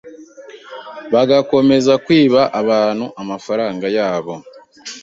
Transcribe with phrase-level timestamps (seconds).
[1.13, 4.33] bagakomeza kwiba abantu amafaranga yabo